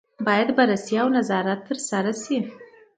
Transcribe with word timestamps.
باید 0.25 0.49
بررسي 0.57 0.93
او 1.01 1.07
نظارت 1.17 1.59
ترسره 1.67 2.13
شي. 2.23 2.37